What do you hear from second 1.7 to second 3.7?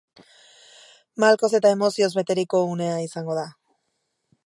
emozioz beteriko unea izango da.